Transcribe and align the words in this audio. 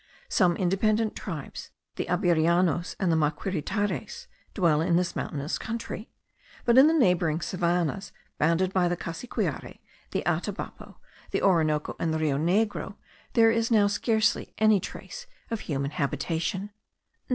Some 0.29 0.55
independent 0.57 1.15
tribes, 1.15 1.69
the 1.95 2.07
Abirianos 2.07 2.95
and 2.99 3.11
the 3.11 3.15
Maquiritares, 3.15 4.25
dwell 4.55 4.81
in 4.81 4.95
the 4.95 5.11
mountainous 5.15 5.59
country; 5.59 6.09
but 6.65 6.75
in 6.75 6.87
the 6.87 6.93
neighbouring 6.95 7.39
savannahs,* 7.39 8.11
bounded 8.39 8.73
by 8.73 8.87
the 8.87 8.97
Cassiquiare, 8.97 9.77
the 10.09 10.23
Atabapo, 10.25 10.95
the 11.29 11.43
Orinoco, 11.43 11.95
and 11.99 12.11
the 12.11 12.17
Rio 12.17 12.39
Negro, 12.39 12.95
there 13.33 13.51
is 13.51 13.69
now 13.69 13.85
scarcely 13.85 14.55
any 14.57 14.79
trace 14.79 15.27
of 15.51 15.59
a 15.59 15.63
human 15.65 15.91
habitation. 15.91 16.71